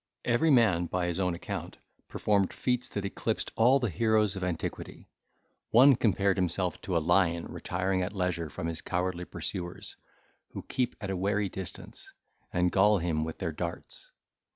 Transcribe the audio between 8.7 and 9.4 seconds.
cowardly